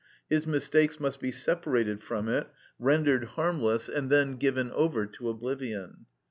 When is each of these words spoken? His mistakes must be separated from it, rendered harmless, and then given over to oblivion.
His 0.31 0.47
mistakes 0.47 0.99
must 0.99 1.19
be 1.19 1.31
separated 1.31 2.01
from 2.01 2.27
it, 2.27 2.47
rendered 2.79 3.23
harmless, 3.37 3.87
and 3.87 4.09
then 4.09 4.37
given 4.37 4.71
over 4.71 5.05
to 5.05 5.29
oblivion. 5.29 6.07